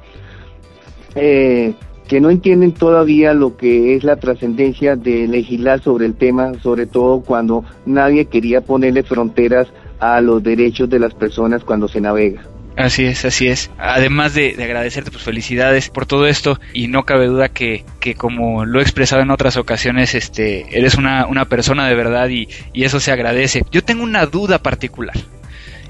[1.15, 1.75] eh,
[2.07, 6.87] que no entienden todavía lo que es la trascendencia de legislar sobre el tema, sobre
[6.87, 9.69] todo cuando nadie quería ponerle fronteras
[10.01, 12.43] a los derechos de las personas cuando se navega.
[12.77, 13.71] Así es, así es.
[13.79, 18.67] Además de, agradecerte, pues felicidades por todo esto y no cabe duda que, que como
[18.67, 22.85] lo he expresado en otras ocasiones, este, eres una, una persona de verdad y, y
[22.85, 23.65] eso se agradece.
[23.71, 25.17] Yo tengo una duda particular.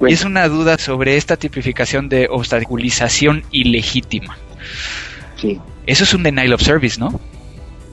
[0.00, 4.36] Y es una duda sobre esta tipificación de obstaculización ilegítima.
[5.36, 5.58] Sí.
[5.86, 7.18] Eso es un denial of service, ¿no?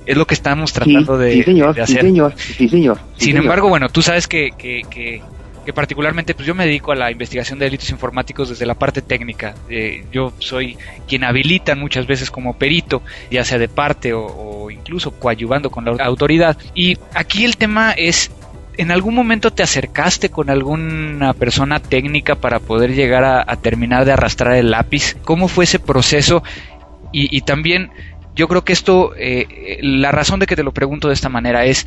[0.06, 2.02] Es lo que estamos tratando de, sí, señor, hacer.
[2.02, 2.34] Sí, señor.
[2.36, 2.99] Sí, señor.
[3.17, 5.21] Sin embargo, bueno, tú sabes que, que, que
[5.65, 9.02] que particularmente pues yo me dedico a la investigación de delitos informáticos desde la parte
[9.02, 9.56] técnica.
[9.69, 15.12] Eh, yo soy quien habilitan muchas veces como perito, ya sea de parte o, incluso
[15.12, 16.58] coadyuvando con la autoridad.
[16.73, 18.32] Y aquí el tema es
[18.76, 24.13] ¿En algún momento te acercaste con alguna persona técnica para poder llegar a, terminar de
[24.13, 25.15] arrastrar el lápiz?
[25.23, 26.41] ¿Cómo fue ese proceso?
[27.12, 27.91] Y, también
[28.36, 31.65] yo creo que esto, eh, la razón de que te lo pregunto de esta manera
[31.65, 31.86] es,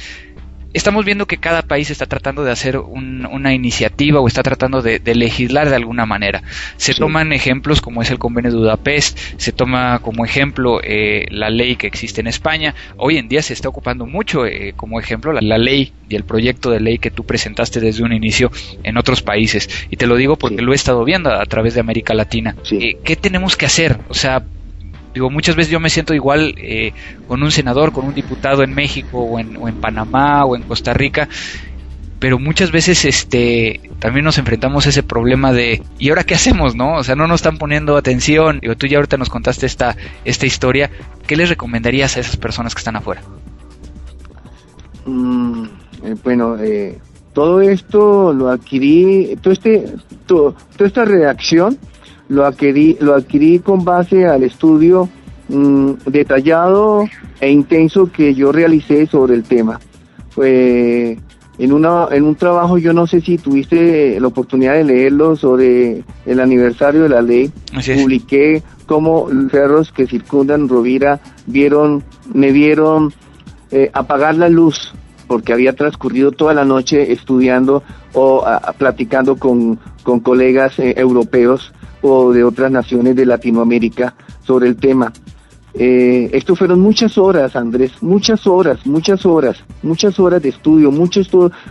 [0.73, 5.01] estamos viendo que cada país está tratando de hacer una iniciativa o está tratando de,
[5.15, 6.43] legislar de alguna manera.
[6.77, 11.51] Se toman ejemplos como es el convenio de Budapest, se toma como ejemplo eh, la
[11.51, 12.75] ley que existe en España.
[12.97, 16.71] Hoy en día se está ocupando mucho eh, como ejemplo la, ley y el proyecto
[16.71, 18.51] de ley que tú presentaste desde un inicio
[18.83, 19.69] en otros países.
[19.91, 22.55] Y te lo digo porque lo he estado viendo a, través de América Latina.
[22.71, 23.99] Eh, ¿Qué tenemos que hacer?
[24.09, 24.45] O sea,
[25.17, 26.93] Digo, muchas veces yo me siento igual eh,
[27.27, 31.27] con un senador, con un diputado en México o en, Panamá o en Costa Rica,
[32.19, 36.77] pero muchas veces este también nos enfrentamos a ese problema de ¿y ahora qué hacemos,
[36.77, 36.97] no?
[36.97, 38.59] O sea, no nos están poniendo atención.
[38.61, 40.91] Digo, tú ya ahorita nos contaste esta esta historia,
[41.27, 43.23] ¿qué les recomendarías a esas personas que están afuera?
[45.07, 45.65] Mm,
[46.05, 46.99] eh, bueno, eh,
[47.33, 49.95] todo esto lo adquirí, todo este,
[50.27, 51.79] toda esta reacción
[52.29, 55.09] lo adquirí, lo adquirí con base al estudio
[55.49, 57.09] mm, detallado
[57.41, 59.81] e intenso que yo realicé sobre el tema.
[60.31, 61.19] Fue
[61.59, 66.05] en, una, en un trabajo, yo no sé si tuviste la oportunidad de leerlo sobre
[66.27, 73.13] el aniversario de la ley, publiqué cómo los perros que circundan Rovira vieron, me vieron
[73.71, 74.93] eh, apagar la luz
[75.27, 78.45] porque había transcurrido toda la noche estudiando o
[78.79, 81.73] platicando con, con colegas eh, europeos
[82.07, 84.15] o de otras naciones de Latinoamérica
[84.45, 85.13] sobre el tema.
[85.79, 91.29] Eh, esto fueron muchas horas, Andrés, muchas horas, muchas horas, muchas horas de estudio, muchas,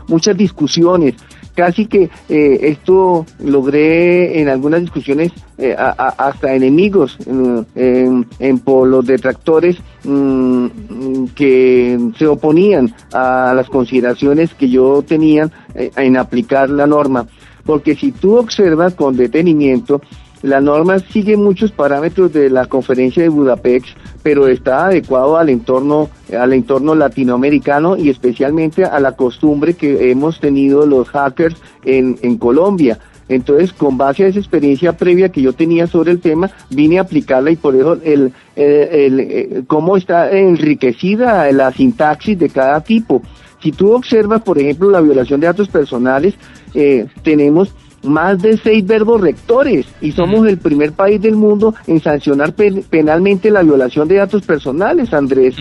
[0.08, 1.16] muchas discusiones.
[1.56, 9.78] Casi que eh, esto logré en algunas discusiones eh, hasta enemigos en, por los detractores
[10.04, 17.26] mm, que se oponían a las consideraciones que yo tenía en aplicar la norma.
[17.66, 20.02] Porque si tú observas con detenimiento,
[20.46, 23.88] la norma sigue muchos parámetros de la conferencia de Budapest,
[24.22, 30.40] pero está adecuado al entorno, al entorno latinoamericano y especialmente a la costumbre que hemos
[30.40, 33.00] tenido los hackers en, Colombia.
[33.28, 37.02] Entonces, con base a esa experiencia previa que yo tenía sobre el tema, vine a
[37.02, 43.24] aplicarla y por eso el, el, eh, cómo está enriquecida la sintaxis de cada tipo.
[43.64, 46.36] Si tú observas, por ejemplo, la violación de datos personales,
[46.76, 47.74] eh, tenemos
[48.06, 53.52] más de seis verbos rectores y somos el primer país del mundo en sancionar penalmente
[53.52, 55.56] la violación de datos personales, Andrés,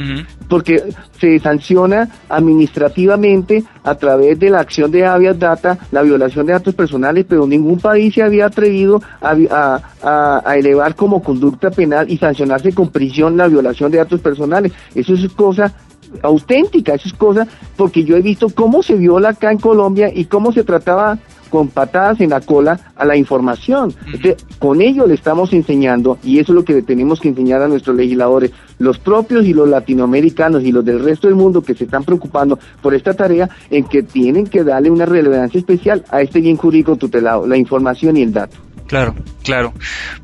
[0.48, 0.82] porque
[1.18, 6.74] se sanciona administrativamente a través de la acción de habeas data la violación de datos
[6.74, 12.72] personales, pero ningún país se había atrevido a, a elevar como conducta penal y sancionarse
[12.72, 14.72] con prisión la violación de datos personales.
[14.94, 15.72] Eso es cosa
[16.22, 20.26] auténtica, eso es cosa, porque yo he visto cómo se viola acá en Colombia y
[20.26, 21.18] cómo se trataba
[21.54, 23.94] con patadas en la cola a la información.
[24.58, 27.94] con ello le estamos enseñando, y eso es lo que tenemos que enseñar a nuestros
[27.94, 32.02] legisladores, los propios y los latinoamericanos y los del resto del mundo que se están
[32.02, 36.56] preocupando por esta tarea, en que tienen que darle una relevancia especial a este bien
[36.56, 38.56] jurídico tutelado, la información y el dato.
[38.88, 39.14] Claro,
[39.44, 39.72] claro.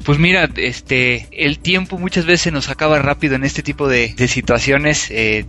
[0.04, 5.12] Pues mira, este, el tiempo muchas veces nos acaba rápido en este tipo de, situaciones.
[5.12, 5.44] Eh,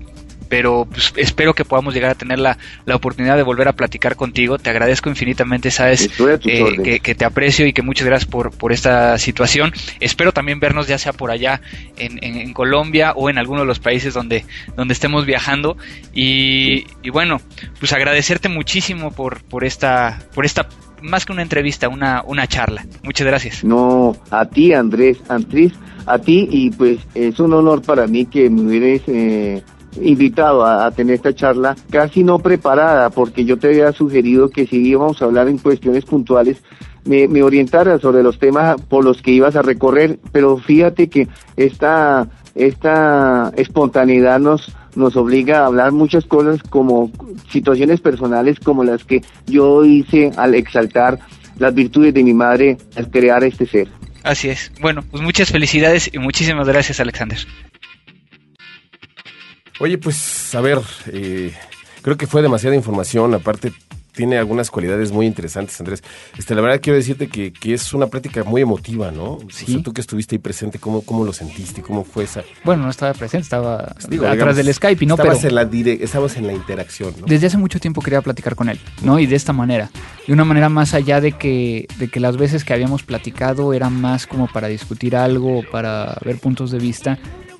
[0.51, 4.17] pero pues, espero que podamos llegar a tener la, la, oportunidad de volver a platicar
[4.17, 4.57] contigo.
[4.57, 6.09] Te agradezco infinitamente, sabes
[6.43, 9.71] eh, que, te aprecio y que muchas gracias por, por esta situación.
[10.01, 11.61] Espero también vernos ya sea por allá
[11.95, 14.43] en, en, Colombia o en alguno de los países donde,
[14.75, 15.77] donde estemos viajando.
[16.13, 17.39] Y, y bueno,
[17.79, 20.67] pues agradecerte muchísimo por, por esta, por esta
[21.01, 22.85] más que una entrevista, una, una charla.
[23.03, 23.63] Muchas gracias.
[23.63, 25.71] No, a ti Andrés, Andrés,
[26.05, 29.63] a ti y pues es un honor para mí que me hubieras eh,
[29.99, 34.77] invitado a, tener esta charla casi no preparada porque yo te había sugerido que si
[34.77, 36.61] íbamos a hablar en cuestiones puntuales
[37.05, 41.27] me, me orientara sobre los temas por los que ibas a recorrer, pero fíjate que
[41.57, 47.11] esta, esta espontaneidad nos, nos obliga a hablar muchas cosas como
[47.49, 51.19] situaciones personales como las que yo hice al exaltar
[51.57, 53.87] las virtudes de mi madre al crear este ser.
[54.23, 54.71] Así es.
[54.81, 57.39] Bueno, pues muchas felicidades y muchísimas gracias, Alexander.
[59.81, 61.51] Oye, pues a ver, eh,
[62.03, 63.33] creo que fue demasiada información.
[63.33, 63.73] Aparte,
[64.11, 66.03] tiene algunas cualidades muy interesantes, Andrés.
[66.37, 69.39] Este, la verdad quiero decirte que, que es una práctica muy emotiva, ¿no?
[69.49, 69.81] Sí.
[69.81, 71.81] tú que estuviste ahí presente, ¿cómo, ¿cómo lo sentiste?
[71.81, 72.43] ¿Cómo fue esa?
[72.63, 75.15] Bueno, no estaba presente, estaba Digo, atrás del Skype, ¿no?
[75.15, 77.25] Estabas, en la estabas en la interacción, ¿no?
[77.25, 79.17] Desde hace mucho tiempo quería platicar con él, ¿no?
[79.17, 79.89] Y de esta manera.
[80.27, 83.99] De una manera más allá de que, de que las veces que habíamos platicado eran
[83.99, 87.17] más como para discutir algo, para ver puntos de vista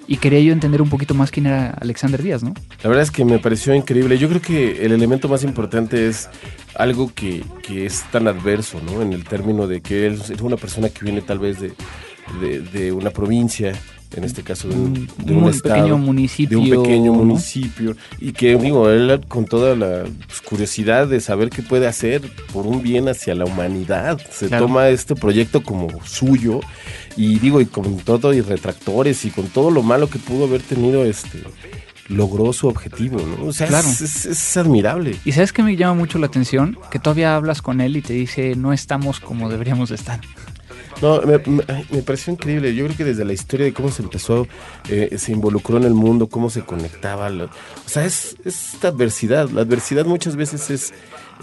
[0.08, 2.54] y quería yo entender un poquito más quién era Alexander Díaz, ¿no?
[2.84, 4.18] La verdad es que me pareció increíble.
[4.18, 6.30] Yo creo que el elemento más importante es
[6.76, 9.02] algo que, que es tan adverso, ¿no?
[9.02, 11.74] En el término de que él es una persona que viene tal vez de,
[12.60, 13.74] de una provincia
[14.16, 15.08] en este caso de un,
[15.62, 16.60] pequeño municipio.
[16.60, 17.96] De un pequeño municipio.
[18.20, 22.22] Y que, digo, él con toda la pues, curiosidad de saber qué puede hacer
[22.52, 26.60] por un bien hacia la humanidad, se toma este proyecto como suyo.
[27.16, 30.62] Y digo, y con todo, y retractores, y con todo lo malo que pudo haber
[30.62, 31.40] tenido, este
[32.08, 33.46] logró su objetivo, ¿no?
[33.46, 35.16] O sea, es, es, admirable.
[35.24, 38.12] Y sabes que me llama mucho la atención que todavía hablas con él y te
[38.12, 40.20] dice no estamos como deberíamos estar.
[41.02, 41.40] No, me,
[42.02, 42.74] pareció increíble.
[42.76, 44.48] Yo creo que desde la historia de cómo se empezó,
[44.90, 47.30] eh, se involucró en el mundo, cómo se conectaba.
[47.30, 47.50] o
[47.90, 49.50] sea, es, esta adversidad.
[49.50, 50.94] La adversidad muchas veces es,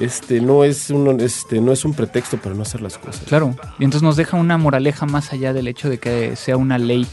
[0.01, 3.25] este, no es un, este, no es un pretexto para no hacer las cosas.
[3.27, 3.57] Claro.
[3.79, 7.07] Y entonces nos deja una moraleja más allá del hecho de que sea una ley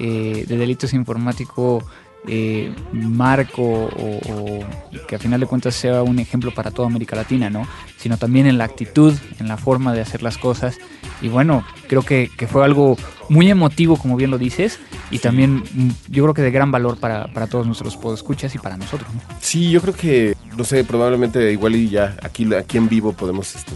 [0.00, 1.84] eh, de delitos informáticos
[2.28, 4.60] eh, marco o,
[5.08, 7.66] que a final de cuentas sea un ejemplo para toda América Latina, ¿no?
[7.96, 10.78] Sino también en la actitud, en la forma de hacer las cosas.
[11.20, 12.96] Y bueno, creo que, fue algo
[13.28, 14.78] muy emotivo, como bien lo dices,
[15.10, 18.58] y también mm, yo creo que de gran valor para, para todos nuestros podescuchas y
[18.58, 19.20] para nosotros, ¿no?
[19.40, 23.54] Sí, yo creo que, no sé, probablemente igual y ya aquí, aquí en vivo podemos
[23.54, 23.72] este,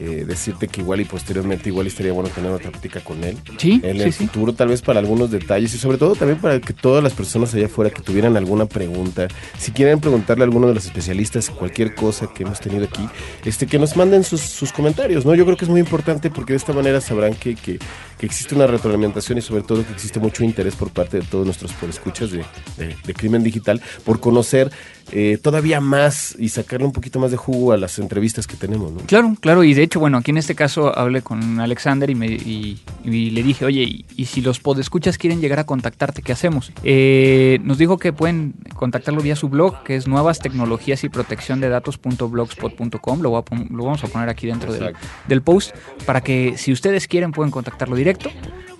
[0.00, 3.36] eh, decirte que igual y posteriormente igual estaría bueno tener otra plática con él.
[3.58, 3.80] Sí.
[3.82, 7.02] En el futuro, tal vez para algunos detalles y sobre todo también para que todas
[7.02, 10.86] las personas allá afuera que tuvieran alguna pregunta, si quieren preguntarle a alguno de los
[10.86, 13.08] especialistas cualquier cosa que hemos tenido aquí,
[13.44, 15.34] este que nos manden sus, comentarios, ¿no?
[15.34, 17.78] Yo creo que es muy importante porque de esta manera sabrán que, que,
[18.20, 21.72] existe una retroalimentación y sobre todo que existe mucho interés por parte de todos nuestros
[21.88, 22.44] escuchas de,
[22.76, 24.70] de, de Crimen Digital por conocer
[25.10, 28.92] eh, todavía más y sacarle un poquito más de jugo a las entrevistas que tenemos.
[28.92, 29.00] ¿no?
[29.06, 32.26] Claro, claro, y de hecho, bueno, aquí en este caso hablé con Alexander y, me,
[32.26, 36.72] y, le dije, oye, y, si los podescuchas quieren llegar a contactarte, ¿qué hacemos?
[36.84, 41.60] Eh, nos dijo que pueden contactarlo vía su blog, que es nuevas tecnologías y protección
[41.60, 44.94] de datos.blogspot.com, lo, lo vamos a poner aquí dentro del,
[45.26, 45.74] del post,
[46.06, 48.30] para que si ustedes quieren pueden contactarlo directo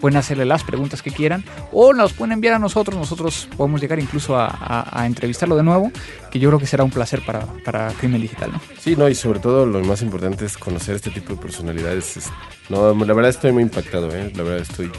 [0.01, 3.99] pueden hacerle las preguntas que quieran o nos pueden enviar a nosotros, nosotros podemos llegar
[3.99, 5.91] incluso a, entrevistarlo de nuevo,
[6.31, 8.61] que yo creo que será un placer para, para, Crimen Digital, ¿no?
[8.79, 12.31] Sí, no, y sobre todo lo más importante es conocer este tipo de personalidades.
[12.69, 14.33] No, la verdad estoy muy impactado, ¿eh?
[14.35, 14.91] la verdad estoy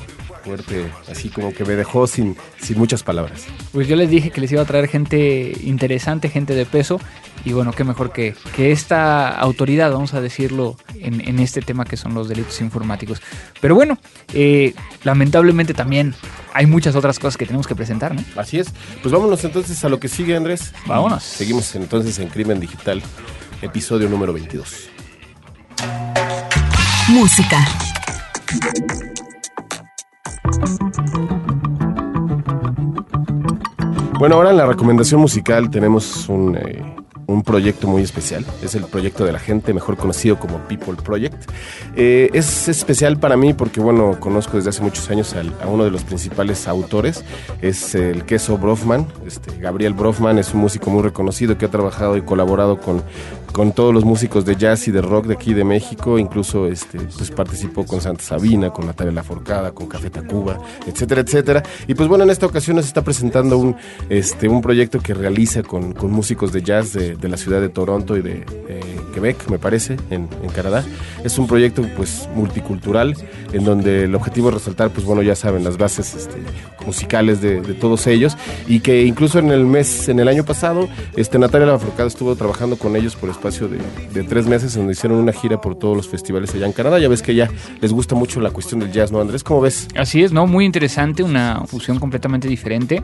[0.49, 3.45] fuerte, así como que me dejó sin, sin muchas palabras.
[3.71, 6.99] Pues yo les dije que les iba a traer gente interesante, gente de peso,
[7.45, 11.85] y bueno, qué mejor que, que esta autoridad, vamos a decirlo, en, en, este tema
[11.85, 13.21] que son los delitos informáticos.
[13.61, 13.99] Pero bueno,
[14.33, 16.15] eh, lamentablemente también
[16.53, 18.23] hay muchas otras cosas que tenemos que presentar, ¿no?
[18.35, 18.69] Así es.
[19.03, 20.73] Pues vámonos entonces a lo que sigue, Andrés.
[20.87, 21.23] Vámonos.
[21.23, 23.03] Seguimos entonces en Crimen Digital,
[23.61, 24.89] episodio número 22.
[27.09, 27.67] Música.
[34.19, 36.83] Bueno, ahora en la recomendación musical tenemos un, eh,
[37.29, 38.45] un proyecto muy especial.
[38.63, 41.49] Es el proyecto de la gente, mejor conocido como People Project.
[41.95, 45.91] Eh, es especial para mí porque, bueno, conozco desde hace muchos años a uno de
[45.91, 47.23] los principales autores.
[47.61, 49.07] Es el queso Brofman.
[49.25, 53.03] Este, Gabriel Brofman es un músico muy reconocido que ha trabajado y colaborado con,
[53.51, 56.99] con todos los músicos de jazz y de rock de aquí de México, incluso este,
[56.99, 61.63] pues participó con Santa Sabina, con Natalia Laforcada, con Café Tacuba, etcétera, etcétera.
[61.87, 63.75] Y pues bueno, en esta ocasión nos está presentando un,
[64.09, 67.69] este, un proyecto que realiza con, con músicos de jazz de, de, la ciudad de
[67.69, 70.83] Toronto y de eh, Quebec, me parece, en, en, Canadá.
[71.23, 73.15] Es un proyecto pues multicultural,
[73.53, 76.37] en donde el objetivo es resaltar, pues bueno, ya saben, las bases este,
[76.85, 78.37] musicales de, de, todos ellos,
[78.67, 82.77] y que incluso en el mes, en el año pasado, este, Natalia Laforcada estuvo trabajando
[82.77, 83.79] con ellos por espacio de,
[84.13, 86.99] de, tres meses, donde hicieron una gira por todos los festivales allá en Canadá.
[86.99, 89.43] Ya ves que ya les gusta mucho la cuestión del jazz, ¿no, Andrés?
[89.43, 89.87] ¿Cómo ves?
[89.95, 90.45] Así es, ¿no?
[90.45, 93.01] Muy interesante, una fusión completamente diferente,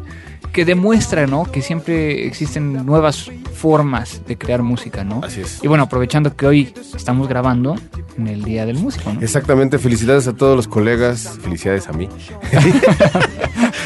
[0.51, 1.45] que demuestra, ¿no?
[1.45, 5.21] Que siempre existen nuevas formas de crear música, ¿no?
[5.23, 5.63] Así es.
[5.63, 7.75] Y bueno, aprovechando que hoy estamos grabando
[8.17, 9.21] en el Día del Músico, ¿no?
[9.21, 12.09] Exactamente, felicidades a todos los colegas, felicidades a mí.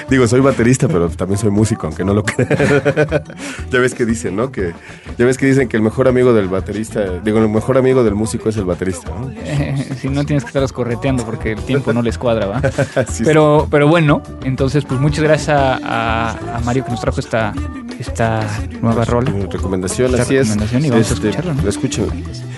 [0.10, 2.49] Digo, soy baterista, pero también soy músico, aunque no lo crean.
[3.72, 4.51] ya ves que dicen, ¿no?
[4.51, 4.74] Que
[5.18, 8.16] ya ves que dicen que el mejor amigo del baterista, digo, el mejor amigo del
[8.16, 9.30] músico es el baterista, ¿no?
[9.60, 12.62] Eh, si no tienes que estarlos correteando porque el tiempo no les cuadra, ¿va?
[13.10, 13.68] sí, pero, sí.
[13.72, 17.53] pero bueno, entonces, pues muchas gracias a, Mario que nos trajo esta,
[17.99, 18.45] esta
[18.82, 19.26] nueva rol.
[19.51, 20.88] Recomendación, esta así recomendación es.
[20.88, 22.49] Y vamos este,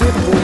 [0.00, 0.41] impossible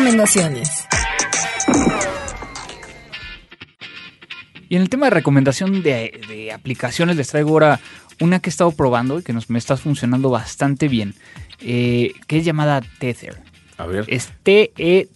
[0.00, 0.88] Recomendaciones.
[4.70, 7.80] Y en el tema de recomendación de, de aplicaciones, les traigo ahora
[8.18, 11.14] una que he estado probando y que nos, me está funcionando bastante bien,
[11.60, 13.42] eh, que es llamada Tether.
[13.76, 14.06] A ver.
[14.08, 15.10] Es T-E-T-H-E-R.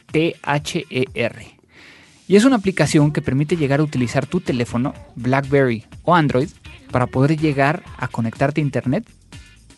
[2.29, 6.51] Y es una aplicación que permite llegar a utilizar tu teléfono, BlackBerry o Android,
[6.91, 9.09] para poder llegar a conectarte a Internet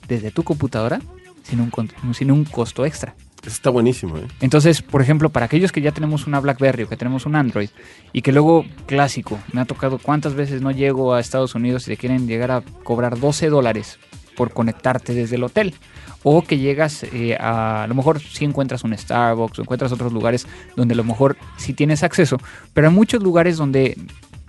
[0.09, 1.01] desde tu computadora
[1.45, 1.71] sin un,
[2.13, 3.15] sin un costo extra.
[3.47, 4.27] Está buenísimo, ¿eh?
[4.41, 7.71] Entonces, por ejemplo, para aquellos que ya tenemos una BlackBerry o que tenemos un Android
[8.13, 11.93] y que luego, clásico, me ha tocado cuántas veces no llego a Estados Unidos y
[11.93, 13.99] te quieren llegar a cobrar 12 dólares
[14.37, 15.75] por conectarte desde el hotel.
[16.23, 20.13] O que llegas eh, a, a lo mejor si encuentras un Starbucks o encuentras otros
[20.13, 22.39] lugares donde a lo mejor sí tienes acceso,
[22.75, 23.97] pero hay muchos lugares donde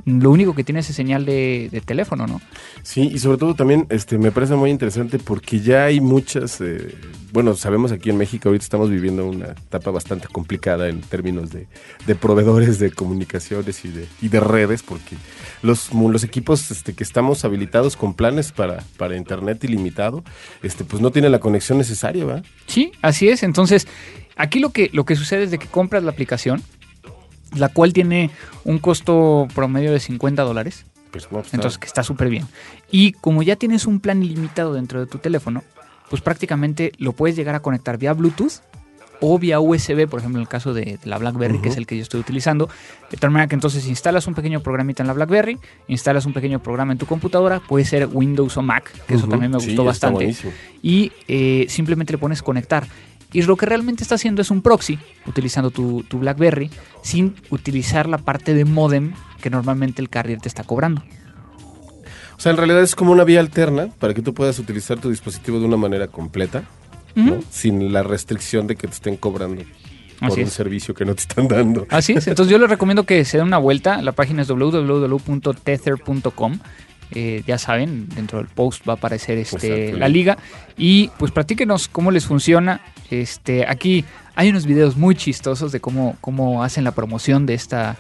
[0.08, 2.40] lo único que tiene es señal de, de teléfono, ¿no?
[2.82, 6.96] Sí, y sobre todo también este, me parece muy interesante porque ya hay muchas, eh,
[7.34, 11.68] bueno, sabemos aquí en México ahorita estamos viviendo una etapa bastante complicada en términos de,
[12.06, 15.18] de proveedores de comunicaciones y de, y de redes, porque
[15.62, 20.24] los, los equipos este, que estamos habilitados con planes para, para internet ilimitado,
[20.64, 22.46] este, pues no tienen la conexión necesaria, ¿verdad?
[22.66, 23.44] Sí, así es.
[23.44, 23.88] Entonces,
[24.38, 26.64] aquí lo que, lo que sucede es de que compras la aplicación,
[27.56, 28.32] la cual tiene
[28.64, 30.86] un costo promedio de 50 dólares.
[31.12, 32.46] Pues, Entonces, que está súper bien.
[32.92, 35.64] Y como ya tienes un plan ilimitado dentro de tu teléfono,
[36.10, 38.62] pues prácticamente lo puedes llegar a conectar vía Bluetooth
[39.20, 41.88] o vía USB, por ejemplo, en el caso de, de la BlackBerry, que es el
[41.88, 42.70] que yo estoy utilizando.
[43.10, 46.62] De tal manera que entonces instalas un pequeño programita en la BlackBerry, instalas un pequeño
[46.62, 50.36] programa en tu computadora, puede ser Windows o Mac, que eso también me gustó bastante.
[50.82, 52.88] Y eh, simplemente le pones conectar.
[53.34, 56.70] Y lo que realmente está haciendo es un proxy, utilizando tu, tu BlackBerry,
[57.02, 61.04] sin utilizar la parte de modem que normalmente el carrier te está cobrando.
[62.38, 65.10] O sea, en realidad es como una vía alterna para que tú puedas utilizar tu
[65.10, 66.64] dispositivo de una manera completa,
[67.50, 69.64] sin la restricción de que te estén cobrando
[70.20, 70.54] por Así un es.
[70.54, 71.88] servicio que no te están dando.
[71.90, 74.02] Así es, entonces yo les recomiendo que se den una vuelta.
[74.02, 76.60] La página es www.tether.com.
[77.12, 79.56] Eh, ya saben, dentro del post va a aparecer este,
[79.86, 79.98] Exacto.
[80.00, 80.38] la liga.
[80.78, 82.82] Y pues platíquenos cómo les funciona.
[83.10, 84.04] Este, aquí
[84.36, 87.96] hay unos videos muy chistosos de cómo, cómo hacen la promoción de, esta,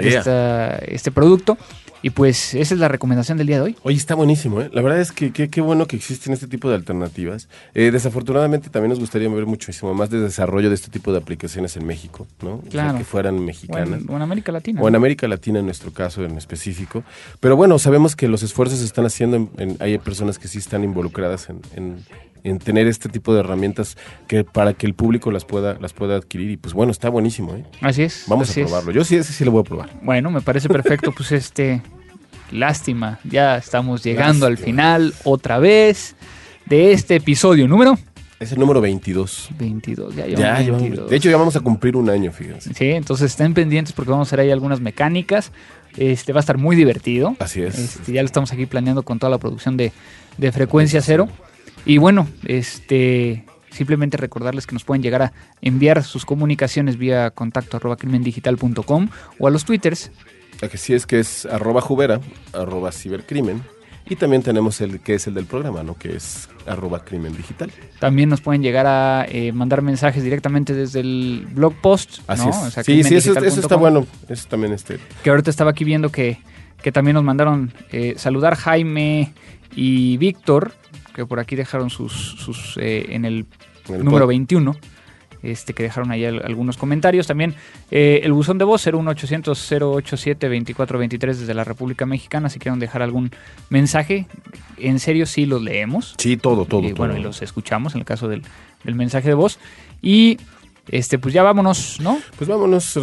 [0.00, 0.18] Yeah.
[0.18, 1.58] esta- este producto.
[2.04, 3.76] Y pues esa es la recomendación del día de hoy.
[3.84, 4.68] Oye, está buenísimo, ¿eh?
[4.72, 7.48] La verdad es que qué bueno que existen este tipo de alternativas.
[7.74, 11.76] Eh, desafortunadamente también nos gustaría ver muchísimo más de desarrollo de este tipo de aplicaciones
[11.76, 12.54] en México, ¿no?
[12.56, 12.98] O sea, Claro.
[12.98, 14.00] que fueran O mexicanas.
[14.02, 14.80] en, o en América Latina.
[14.82, 17.04] O en América Latina en nuestro caso en específico.
[17.40, 20.58] Pero bueno, sabemos que los esfuerzos se están haciendo, en- en- hay personas que sí
[20.58, 21.60] están involucradas en,
[22.44, 23.96] en- en tener este tipo de herramientas
[24.28, 26.50] que para que el público las pueda, las pueda adquirir.
[26.50, 27.64] Y pues bueno, está buenísimo, ¿eh?
[27.80, 28.24] Así es.
[28.28, 28.70] Vamos así a es.
[28.70, 28.92] probarlo.
[28.92, 29.90] Yo sí, ese sí lo voy a probar.
[30.02, 31.12] Bueno, me parece perfecto.
[31.12, 31.82] Pues este,
[32.50, 36.14] lástima, ya estamos llegando al final otra vez
[36.66, 37.98] de este episodio número
[38.38, 39.50] Es el número 22.
[39.58, 40.14] 22.
[40.16, 41.10] Ya, Ya, llevamos 22.
[41.10, 42.74] de hecho, ya vamos a cumplir un año, fíjense.
[42.74, 45.52] Sí, entonces estén pendientes porque vamos a hacer ahí algunas mecánicas.
[45.96, 47.36] Este va a estar muy divertido.
[47.38, 47.78] Así es.
[47.78, 49.92] Este, ya lo estamos aquí planeando con toda la producción de,
[50.38, 51.28] de frecuencia cero.
[51.84, 57.78] Y bueno, este simplemente recordarles que nos pueden llegar a enviar sus comunicaciones vía contacto
[57.78, 59.08] arroba crimendigital.com
[59.38, 60.10] o a los twitters
[60.60, 62.20] La que sí es que es arroba jubera,
[62.52, 63.62] arroba cibercrimen.
[64.04, 65.94] Y también tenemos el que es el del programa, ¿no?
[65.94, 67.70] Que es arroba crimen digital.
[68.00, 72.18] También nos pueden llegar a eh, mandar mensajes directamente desde el blog post.
[72.26, 72.50] Así ¿no?
[72.50, 72.56] es.
[72.56, 74.06] O sea, sí, sí, eso, está bueno.
[74.28, 74.98] Eso también este.
[75.22, 76.38] Que ahorita estaba aquí viendo que,
[76.82, 79.32] que también nos mandaron eh, saludar Jaime
[79.74, 80.74] y Víctor,
[81.14, 83.46] que por aquí dejaron sus, sus eh, en el,
[83.88, 84.76] número pod- 21.
[85.42, 87.26] Este, que dejaron ahí al- algunos comentarios.
[87.26, 87.54] También
[87.90, 92.48] eh, el buzón de voz 01800-087-2423 desde la República Mexicana.
[92.48, 93.30] Si quieren dejar algún
[93.68, 94.26] mensaje,
[94.78, 96.14] en serio sí los leemos.
[96.18, 96.82] Sí, todo, todo.
[96.86, 96.96] y, todo.
[96.98, 98.42] bueno, y los escuchamos en el caso del,
[98.84, 99.58] del mensaje de voz.
[100.00, 100.38] Y
[100.88, 102.18] este, pues ya vámonos, ¿no?
[102.36, 102.98] Pues vámonos,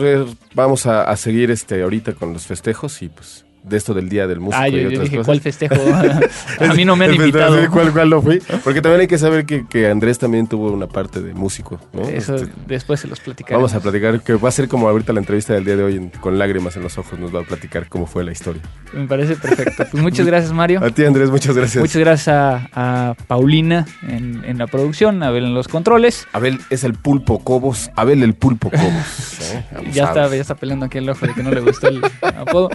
[0.53, 4.27] vamos a, a seguir este ahorita con los festejos y pues de esto del Día
[4.27, 5.25] del Músico Ah, yo, y yo otras dije, cosas.
[5.27, 5.75] ¿cuál festejo?
[6.69, 7.57] a mí no me han invitado.
[7.71, 8.41] ¿Cuál, cuál no fui?
[8.63, 12.01] Porque también hay que saber que, que Andrés también tuvo una parte de músico, ¿no?
[12.03, 13.55] Eso Este, después se los platicaré.
[13.55, 15.95] Vamos a platicar, que va a ser como ahorita la entrevista del día de hoy,
[15.97, 18.61] en- con lágrimas en los ojos, nos va a platicar cómo fue la historia.
[18.93, 19.85] Me parece perfecto.
[19.91, 20.83] Pues muchas gracias, Mario.
[20.83, 21.81] A ti, Andrés, muchas gracias.
[21.81, 22.69] Muchas gracias a,
[23.09, 26.27] a Paulina en, en la producción, a Abel en los controles.
[26.33, 29.41] Abel es el pulpo Cobos, Abel el pulpo Cobos.
[29.53, 29.63] ¿eh?
[29.93, 30.23] Ya Abusado.
[30.25, 32.69] está, ya está peleando aquí el ojo de que no le gustó el apodo.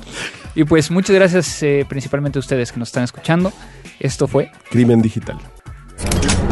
[0.54, 3.54] Y pues muchas gracias eh, principalmente a ustedes que nos están escuchando.
[4.00, 5.38] Esto fue Crimen digital.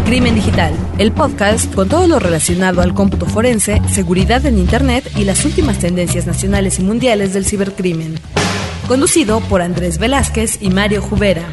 [0.07, 5.25] Crimen Digital, el podcast con todo lo relacionado al cómputo forense, seguridad en Internet y
[5.25, 8.15] las últimas tendencias nacionales y mundiales del cibercrimen.
[8.89, 11.45] Conducido por Andrés Velázquez y Mario Jubera.